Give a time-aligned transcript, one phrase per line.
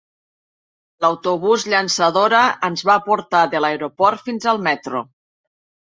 [1.05, 5.09] L'autobús llançadora ens va portar de l'aeroport fins al metro.